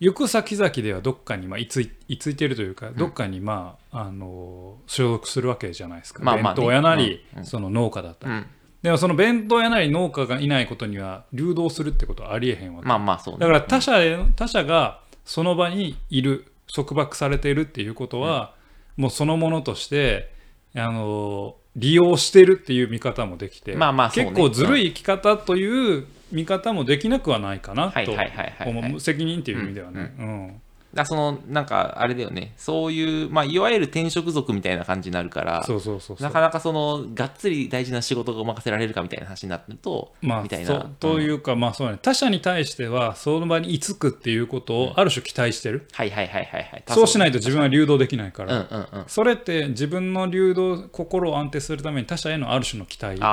[0.00, 7.38] 行く先々ではどっかにまあいついいついてるというか、どっかにまああの所属するわけじゃないですか、まあ弁当屋なり、うん。
[7.40, 7.44] うん。
[7.46, 8.46] その農家だったり、うん。
[8.82, 12.88] でもその弁当屋なり農家がいないことには流動するってことはありえへんわけ。
[12.88, 13.40] まあまあそうね。
[13.40, 18.54] だから他者へ他者がその場にいる束縛されているっていうことは、
[18.96, 20.32] もうそのものとして
[20.74, 24.24] あの利用してるっていう見方もできて、まあまあね。
[24.24, 30.14] 結構ずるい生き方という見方もできなくはないかなとはいはいはい責任っていう意味ではね。
[30.18, 30.60] うん
[30.92, 32.52] だそのなんかあれだよね。
[32.56, 36.22] そういう、まあ、いわゆる転職族みたいな感じになるからそうそうそうそう。
[36.22, 40.90] なかなかそのがっつり大事な仕事が任せられるかみたいな話になってると、まあみたいな。
[40.98, 41.98] というか、まあそうだね。
[42.02, 46.84] 他者に対してはその場に居つくっていうことをある種期待してる、はいはいはいはいはい。
[46.88, 49.04] そうしないと自分は流動できないかうんら、うんうん。
[49.06, 53.26] それって自分の流動心を安定するために他者へのある種の期待というか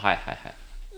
[0.00, 0.54] はいはいはい。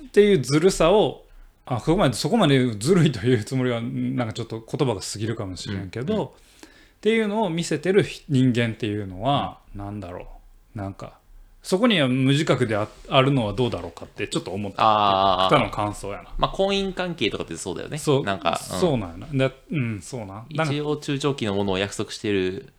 [0.07, 1.26] っていうずるさを
[1.67, 10.29] あそこまでそこまでずるいというつもりはなんかちょっと言葉が過ぎるかもしれんけど、っていうのを見せてる人間っていうのは、なんだろ
[10.75, 10.79] う。
[10.79, 11.19] なんか
[11.63, 14.83] そこには無自覚でああるのはどうだろうかってちょっと思った。
[14.85, 16.33] ああたの感想やな。
[16.39, 17.99] まあ婚姻関係とかってそうだよね。
[17.99, 18.23] そう。
[18.23, 18.79] なんか、うん。
[18.79, 19.49] そうなんやな。
[19.49, 20.47] だうんそうな。
[20.51, 22.73] なんか一応中長期のものを約束してる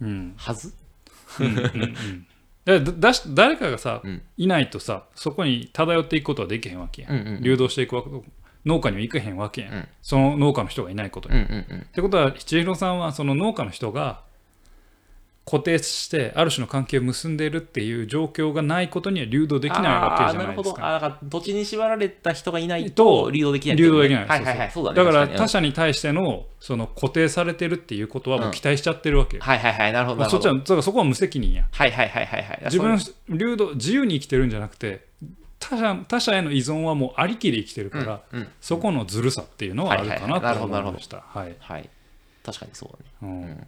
[0.00, 0.34] うん。
[0.36, 0.72] はず？
[1.40, 1.62] うんうんうん。
[1.62, 2.27] だ
[2.68, 4.22] だだし誰かがさ、うん。
[4.36, 7.42] いないとさそこに漂っていくことはできへんわけやん、うんうんうん。
[7.42, 8.10] 流動していくわけ
[8.64, 9.88] 農家には行けへんわけやん、うん。
[10.02, 11.86] その農家の人がいないことに、うんっうんうん。
[11.92, 14.22] てことは千尋さんはその農家の人が
[15.48, 20.84] 固定してある種の関係を結んでいるっていう状況がないことには流動できないわけじゃないですか。
[20.84, 20.98] あーなるほど。
[20.98, 24.26] あーだから土地に縛られた人がいないとと流動できない、流動できない。
[24.26, 24.70] はいはいはい。
[24.70, 24.84] そう。
[24.84, 24.96] だね。
[24.96, 29.92] だから他者に対してのその固定されてるっていうことはもう期待しちゃってるわけよ、はいはいはい。
[29.94, 31.66] なるほどそっちはだからそこは無責任や。
[31.72, 32.60] はいはいはいはいはい。
[32.64, 35.06] 自分そ流動自由に生きてるんじゃなくて
[35.58, 41.24] 他者他者への依存はもうありきで生きてるから、うんうんそこのずるさっていうのはあるかななとるほどなるほど思いました。
[41.26, 41.88] はい、はい。
[42.44, 43.04] 確かにそうだね。
[43.22, 43.42] うん。
[43.42, 43.66] うん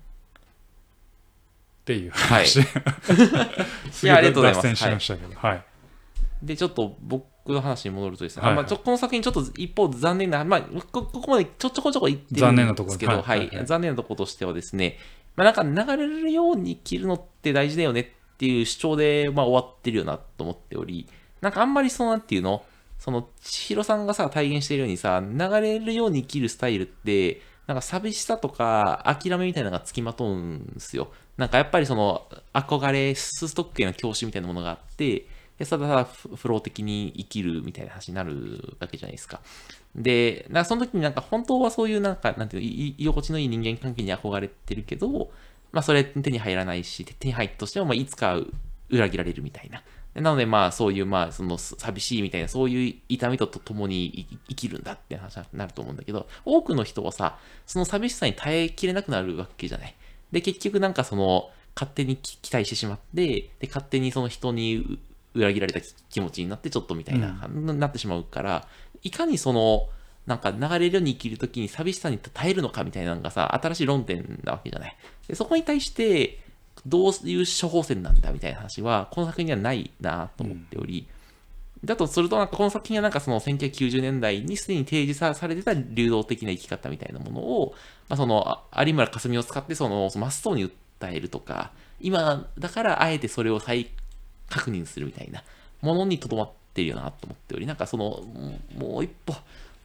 [1.81, 2.47] っていうはい。
[2.47, 2.63] 話、
[3.91, 4.63] すいやありがとうございます。
[4.63, 5.65] 脱線しましたけど、はい。
[6.43, 8.53] でちょっと僕の話に戻るとですね、はい。
[8.53, 10.63] あまあ、ちょこの作品ちょっと一方残念な、まあ、
[10.93, 13.39] こここまでちょちょこちょこ言ってるんところですけど、ははい。
[13.39, 13.57] いはい。
[13.57, 13.67] はい。
[13.67, 14.99] 残念なところとしてはですね、
[15.37, 21.09] まあ、なんか流れるように切るのって大事だよねっていう主張で、まあ、終わってるよなと思っており、
[21.41, 22.65] なんかあんまりそのなんていうの、
[22.99, 31.13] その千尋さんがさ、体現しているようにさ、流れるように生きるスタイルって、なんか寂しさとか諦めみたいなのがつきまとうんですよ。
[31.37, 35.25] なんかやっぱりその憧れ、ストックへの教師みたいなものがあって、
[35.57, 39.41] でただただフロー的に生きるみたいな話になるわけじゃないですか。
[39.95, 45.31] で、なんかその時になんか本当はそういうなんか、なんていうの、居心地のいい人間関係に憧れてるけど、
[45.71, 48.37] まあそれ手に入らないし、手に入ったとしても、まあいつか
[48.89, 49.85] 裏切られるみたいな。
[50.15, 59.95] でなのでまあそういうまあその寂しいみたいなそういう痛みととともに生生きるんだって話になると思うんだけど、多くの人はさ、その寂しさに耐えきれなくなるわけじゃない。
[60.33, 64.99] で、結局なんかその勝手にき期待してしまって、で、勝手にその人にう
[65.35, 68.67] 裏切られた気気持ちになってちょっとみたいな、なってしまうから、
[69.03, 69.89] いかにその、
[70.27, 74.97] なんか流れるように生きるときに寂しさに耐えるのかみたいなのがさ、新しい論点なわけじゃない。
[75.29, 76.39] でそこに対して、
[76.87, 81.07] どういう処方箋なんだみたいな話は、この作品にはないなと思っており、
[81.85, 87.75] だとすると、なんかこの作品はなんかその1990年代にすでに提示さされてた流動的な生き方みたいなものを、
[88.09, 93.91] まあ、そのあ有村架純を使ってその真っ青に訴えるとか、今だからあえてそれを再
[94.49, 95.43] 確認するみたいな
[95.81, 98.23] ものにとどまってるよなと思っており、なんかその、
[98.77, 99.35] もう一歩、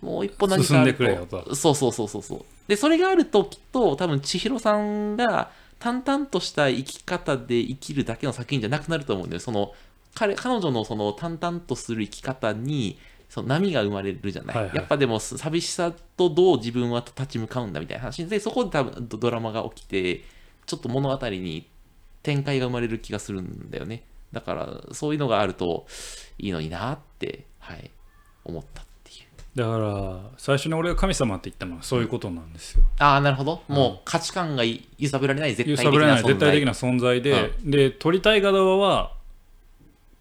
[0.02, 2.46] もう一歩何かある進んでくれよとそうそうそうそうそう。
[2.68, 5.52] で、それがあるときっと多分千尋さんが
[5.86, 9.40] 淡々とした生き方で生きるだけの作品じゃなくなると思うんだよ。
[9.40, 9.72] その
[10.16, 12.98] 彼彼女のその淡々とする生き方に
[13.30, 14.76] その波が生まれるじゃない、はいはい。
[14.78, 18.26] やっぱでも寂しさとどう自分は立ち向かうんだみたいな話。
[18.26, 20.24] でそこで多分ドドラマが起きて
[20.66, 21.70] ちょっと物語に
[22.24, 24.02] 展開が生まれる気がするんだよね。
[24.32, 25.86] だからそういうのがあると
[26.40, 27.92] いいのになってはい。
[28.44, 28.84] 思った
[29.56, 32.84] だから最初に俺が神様って言ったのはそういうことなんですよ。
[33.00, 33.62] ああなるほど。
[33.70, 39.14] もう価値観がい揺さぶられない絶対的揺さぶれないな存在絶対的な存在で、で取りたい側は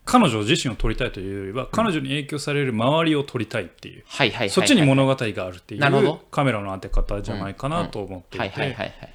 [0.04, 6.20] 彼女自身を取りたいというよりは、彼女に影響される周りを取りたいっていう、はいはいはいはいそっちに物語があるっていうなるほど。
[6.30, 9.14] カメラの当て方じゃないかなと思っていはいはいはいてはいはい。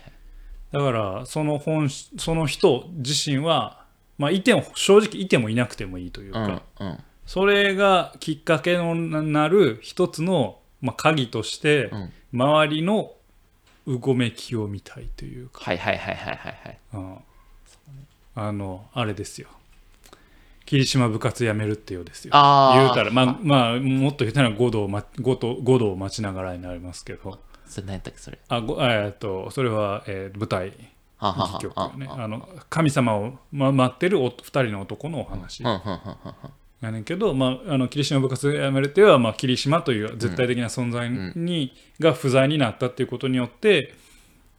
[0.72, 3.86] だからその本その人自身は、
[4.18, 7.00] まあ、いても正直いてもいなくてもいいというか、うんうん
[7.30, 12.12] それがきっかけのなる一つの、まあ、鍵として、うん。
[12.34, 13.12] 周りの
[13.86, 16.80] うごめきを見たいというか、はいはいはいはいはいはい。
[16.94, 17.18] うん。
[18.34, 19.48] あのあれですよ。
[20.66, 22.32] 霧島部活やめるってようですよ。
[22.34, 27.38] 言うたらまあまあもっと言ったら5度を,、ま、5, 度5度を待ちながらになりますけど。
[27.68, 28.40] それ何やったっけそれ？
[28.48, 30.96] あごえーっとそれは、えー舞台ね。
[31.20, 35.64] あの神様を、ま、待ってるお2人の男のお話。
[35.64, 36.34] うんうんうんうんうん
[36.82, 43.94] やねんけど、まあ、あの霧島部活やめるっては、まあ、霧島という絶対的な存在に、が不在になったっていうことによって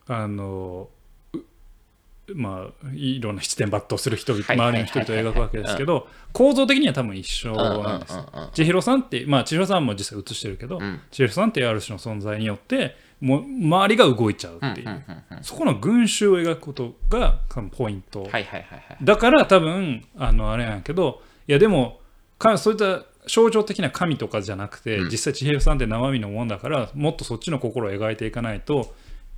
[0.07, 0.89] あの
[1.33, 8.19] うまあいろんな七点抜刀する人々はい周りの人々を描くわけですけど構造的には多分一緒なんです
[8.55, 11.01] 千尋さんってまあ千尋さんも実際映してるけど、ん。
[11.11, 17.39] 千尋さんってある種の存在によってもう周りが動いちゃうっていう,、うんうんうんそこの群衆を描くことが
[17.77, 18.99] ポイント、はいはいはいはい。
[19.03, 22.00] だから多分あのあれなんやけどいやでも
[22.40, 28.94] かそういった象徴的な神とかじゃなくて、うん実際千尋さんって生身のもんだからもっとそっちの心を描いていかないと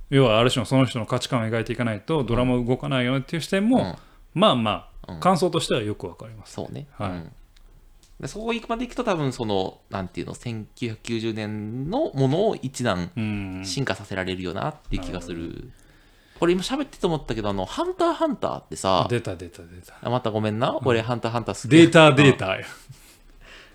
[0.09, 3.95] 要はある種のその人の価値観を描いていかないとドラマ動かないよねっていう視点も、うん
[4.33, 6.53] まあまあ、うん感想としてはよくわかります。
[6.53, 6.87] そうね。
[6.93, 7.31] はいうん
[8.19, 15.71] でそこ行くまで行くと多分その、なんていうの、1990年のものを一段うん進化させられるよなっていう気がする。
[16.39, 20.77] これ今喋ってて思ったけど、あの、ハンターハンターってさ、出た出た出たあまたごめんな。
[20.83, 21.71] 俺、ハンターハンター好き。
[21.71, 22.65] データデータや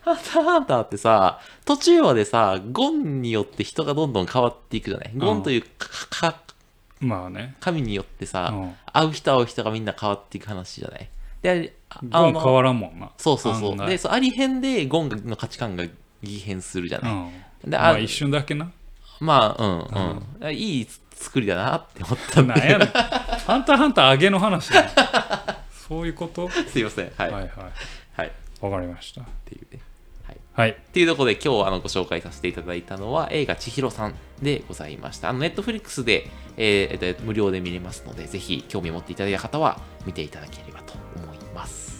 [0.02, 5.12] ハンターハンターってさ、途中までさ、ゴンによって人がどんどん変わっていくじゃない？
[5.16, 6.42] ゴンというかか
[7.00, 11.08] まあね神によってさ、うん会う人会う人がみんな変わっていく話じゃない？
[11.42, 13.86] で、あゴン変わらんもんなそうそうそう。
[13.88, 15.84] で、そうありへんでゴンの価値観が
[16.22, 17.12] 激変するじゃない？
[17.12, 18.72] うんであまあ一瞬だけな
[19.20, 20.54] まあ、うんうん。
[20.54, 22.54] いい作りだなって思ったんで。
[22.54, 24.70] なんやねんハンターハンター上げの話
[25.88, 26.48] そういうこと？
[26.50, 27.10] すいません。
[27.16, 27.30] はい。
[27.30, 27.48] はいい。
[27.48, 27.72] ははい
[28.16, 28.26] はい。
[28.28, 29.80] っわかりましたていうね。
[30.26, 30.36] はい。
[30.54, 35.30] はいっていうところで今日あのご紹介させていただいたのは映画千尋さんでございました。
[35.30, 41.97] あの、ネットフリックスで、えーえー無料で見れますので、ぜひ興味を持っていただいた方は見ていただければと思います。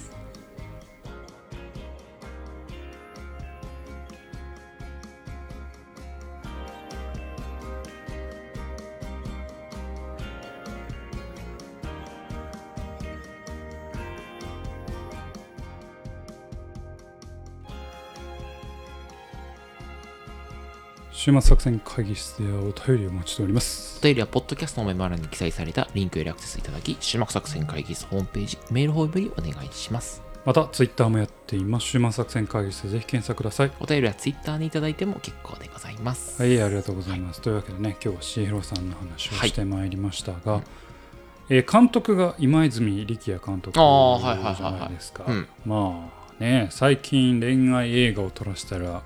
[21.19, 30.23] 週末作戦会議室ではお便りをお待ちしておりますお便りは、ポッドキャストのメモ欄に記載されたリンクよりアクセスいただき、終幕作戦会議室ホームページ、メールフォームよりお願いします。
[30.45, 36.41] またツイッターもやっています週末作戦会議室でぜひ検索くださいお便りはツイッターにいただいても結構でございます。
[36.41, 37.41] はい、ありがとうございます。
[37.41, 40.63] というわけでね、今日はシーヒロさんの話をはいしてまいりましたが、
[41.49, 45.49] えー監督が今泉力也監督じゃはいないですかうん。
[45.67, 49.03] まあね、最近恋愛映画を撮らせたら、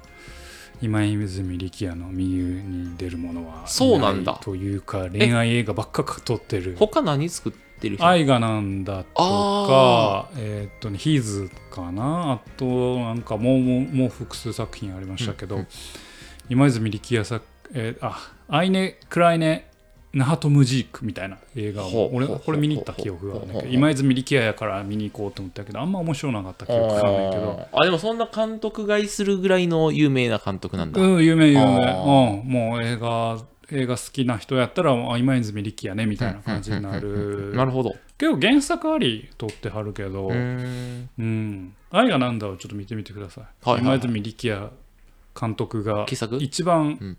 [0.83, 4.33] 今泉力也の右に出るものはそうなんだ。
[4.41, 6.77] いというか、恋愛映画ばっか撮ってる。
[6.79, 8.07] 他何作ってる人？
[8.07, 15.69] 愛がなんだとあか、えーっとね、ヒーズかな、あとなんかもうもうもう複数作品ありましたけど、うんうん。
[16.49, 18.19] 今泉力也作、えー、あ、
[18.49, 19.71] アイネ・クライネ・
[20.15, 31.01] ナハト・ムジークみたいな映画を、俺、これ見に行った記憶があるんだけど、今泉力也やから見に行こうと思ったけど、あんま面白なかった記憶があるんだけど、あでもそんな監督買いするぐらいの有名な監督なんだ。
[31.01, 32.03] うん、有名有名、あ
[32.43, 33.39] うん、もう映画、
[33.71, 37.53] 映画好きな人やったら、あ今泉力也ねみたいな感じになる。
[37.55, 37.95] なるほど。
[38.19, 41.09] 結構原作あり撮ってはるけど、うーん。
[41.19, 43.45] うん、愛がなんだをちょっと見てみてください。
[43.81, 44.71] 今泉力也
[45.39, 46.05] 監督が
[46.39, 47.17] 一うん番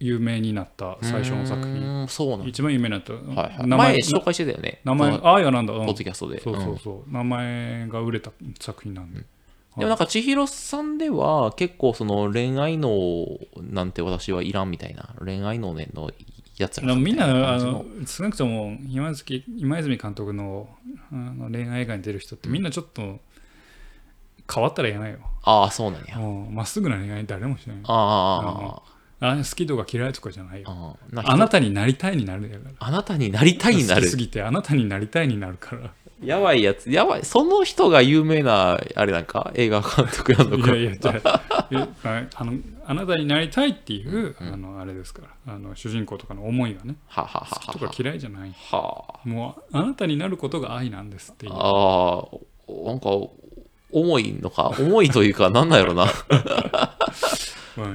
[0.00, 2.08] 有名になった最初の作う品。
[2.08, 2.46] そうなんだ。
[2.48, 3.12] 一番有名になった。
[3.12, 4.80] はいはい、名前前紹介してたよね。
[4.84, 6.40] 名前この愛がなんだ、うんポッドキャストで。
[6.40, 8.30] そうそうそう、名前が売れた
[8.60, 9.18] 作品なんで。
[9.18, 9.26] うん
[9.78, 16.10] でもなんか千尋さんでは結構その恋愛能なんて私はいらんみたいな恋愛能ねの
[16.56, 20.68] やつらみんなあのの少なくとも今泉今泉監督の
[21.12, 23.20] あの恋愛映画に出る人ってみんなちょっと
[24.52, 25.18] 変わったらいけないよ。
[25.44, 26.18] ああそうなんや
[26.50, 27.76] まっすぐな恋愛誰もしない。
[27.84, 30.66] あああ好きとか嫌いとかじゃないよ。
[30.68, 32.70] ああなあなたになりたいになるやから。
[32.78, 34.02] あなたになりたいになる。
[34.02, 35.90] 好きすぎてあなたになりたいになるから。
[36.22, 36.90] やばいやつ。
[36.90, 37.24] やばい。
[37.24, 39.52] その人が有名なあれなんか？
[39.54, 40.72] 映画監督なのか？
[40.74, 42.54] いやいや、じゃあ、 えあの
[42.86, 45.54] あなたになりたいっていう、あのあれですから。
[45.54, 48.52] あの、主人公とかの思いがね、ははは好きとかは嫌いじゃない。
[48.72, 51.52] はもうあなたになることが愛なんですっていう。
[51.54, 53.10] ああなんか
[53.92, 54.72] 重いのか？
[54.78, 56.04] 重いというかなんなんやろな。
[56.06, 56.10] ま
[56.82, 56.96] あ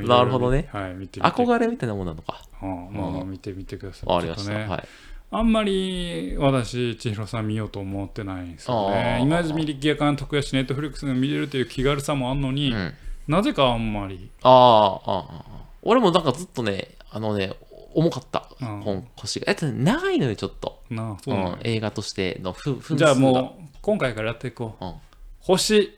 [0.07, 0.69] なるほどね。
[0.71, 1.31] はい、見てみて。
[1.31, 4.15] 憧れみたいなもんなのかうんまあ、見てみてください。
[4.17, 4.87] ありましねはい
[5.35, 9.17] あんまり私、千尋さん見ようと思ってないんですよあね。
[9.19, 12.93] ー今泉力也監督やし、ネットフリックスが見れるという気軽さもあんのに、うん
[13.25, 14.29] なぜかあんまり。
[14.43, 15.45] ああ、ああ、ああ
[15.81, 17.53] 俺もなんかずっとね、あのね、
[17.95, 19.45] 重かった、うん本腰が。
[19.47, 20.81] えっとね、長いのよ、ちょっと。
[20.89, 24.85] なあそううん、映画としてのふ分数じゃあがもう、今回からやっていこう。
[24.85, 24.93] うん
[25.39, 25.97] 星、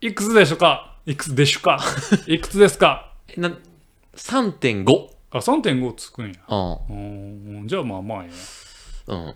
[0.00, 0.96] いくつでしょうか？
[1.06, 1.80] いくつでしょうか？
[2.28, 3.08] いくつですか？
[3.08, 3.50] えな
[4.14, 5.08] 3.5。
[5.32, 6.34] あ、3.5つくんや。
[6.48, 8.30] ううん、じゃあまあまあえ
[9.08, 9.16] えん。
[9.16, 9.34] うん。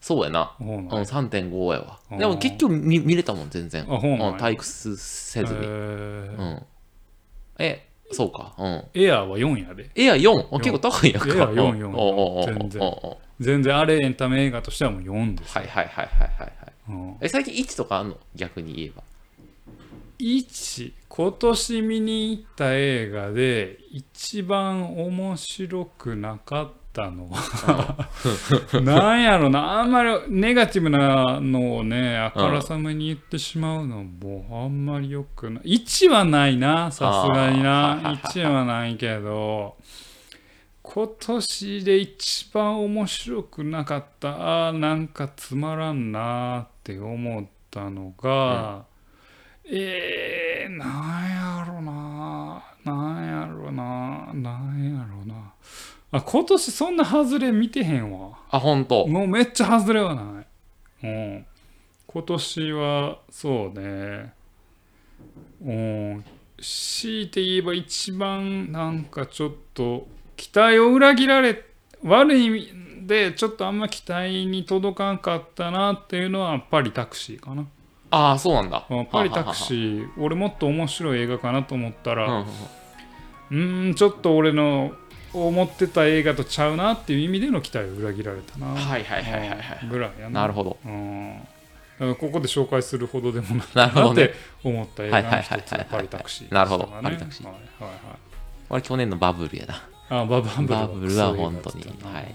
[0.00, 0.54] そうやな。
[0.60, 1.98] ううん、なんや3.5やわ。
[2.10, 3.82] うんでも結局見見れたもん、全然。
[3.82, 5.60] あほうなんやん、退屈せずに。
[5.60, 6.62] えうーん。
[7.58, 8.54] え、そうか。
[8.58, 8.84] うん。
[8.94, 9.90] エアーは4やで。
[9.94, 10.54] エア4。
[10.54, 11.28] あ結構高いんやんか。
[11.28, 12.82] エア4うん4おう全然
[13.40, 15.56] 全然あれエンタメ映画としてはもう4です。
[15.56, 16.52] はいはいはいはいはいはい。
[16.88, 18.16] うん、え、最近1とかあんの？
[18.34, 19.02] 逆に言えば。
[20.22, 28.08] 1、今年見に行った映画で一番面白くなかったのは
[28.80, 37.98] なんやろなあんまりネガティブなのをねあからさまに言ってしまうのもあんまりよくない1はないなさすがにな。
[38.22, 39.76] 1はないけど
[40.82, 48.84] 今年で一番面白くなかったあーなんかつまらんなって思ったのが、
[49.64, 55.52] えー、なんやろななんやろななんやろな
[56.10, 59.06] あ今年そんな外れ見てへんわあ、本当。
[59.06, 60.42] もうめっちゃ外れはな
[61.02, 61.06] い。
[61.06, 61.46] うん。
[62.06, 64.34] 今年はそうね。
[65.64, 66.24] うん。
[66.58, 70.06] 強いて言えば一番なんかちょっと
[70.36, 71.64] 期待を裏切られ
[72.04, 77.66] 悪い意味でちょっとあんま期待に届かんかったなっていうのはパリタクシーかな。
[78.12, 78.84] ああ、そうなんだ。
[78.88, 82.44] うんパリタクシー俺もっと面白い映画かなと思ったら
[83.50, 84.92] うんちょっと俺の
[85.32, 88.66] 思ってた映画とちゃうなっていう意味での期待を裏切られたな。
[88.66, 89.58] はいはいはいはいはい。
[89.82, 90.42] うんぐらいやな。
[90.42, 90.76] なるほど。
[90.84, 91.38] うん。
[92.18, 94.22] ここで紹介するほどでもない なるほどね。
[94.22, 94.34] なって
[94.64, 95.86] 思った映画の一つはいはいはいはいはい。
[95.90, 96.84] パリタクシーなるほど。
[97.02, 97.46] パリタクシー。
[97.46, 97.98] はいはいはい。
[98.68, 99.82] 俺去年のバブルやな。
[100.10, 101.84] あババブルバブルは本当に。
[102.02, 102.34] はい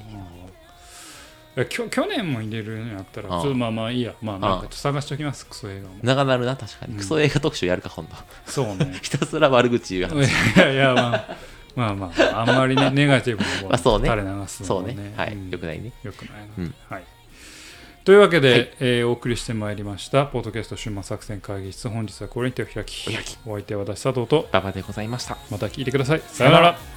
[1.58, 4.14] うんいやきょ去年も入れるんやったらちうんょっとまあまあいいや。
[4.22, 5.96] まあなんか探しておきますクソ映画も。
[6.04, 6.96] 長なるな、確かに。
[6.96, 8.16] クソ映画特集やるか、今度。
[8.46, 8.98] そうね。
[9.02, 10.30] ひたすら悪口言う話。
[10.56, 11.38] いやいやまあ
[11.76, 14.10] まあまああんまりねネガティブなも まあそうね。
[14.10, 15.14] 垂れ流すのもそうね。
[15.18, 15.50] はいうん。
[15.50, 15.92] よくないね。
[16.04, 16.74] よくないな、うん。
[16.90, 17.04] はい。
[18.04, 18.70] というわけで、はい。
[18.80, 21.90] えーお送りしてまいりましたポッドキャスト週末作戦会議室。
[21.90, 23.10] 本日はこれにてお開き。
[23.10, 23.38] お開き。
[23.46, 24.48] お相手は私佐藤と。
[24.52, 25.38] 馬場でございました。
[25.50, 26.22] また聞いてください。
[26.28, 26.97] さよなら